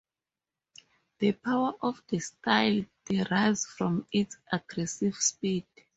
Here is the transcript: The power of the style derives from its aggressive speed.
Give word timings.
The 1.19 1.33
power 1.33 1.73
of 1.79 2.01
the 2.07 2.17
style 2.17 2.83
derives 3.05 3.67
from 3.67 4.07
its 4.11 4.35
aggressive 4.51 5.13
speed. 5.17 5.67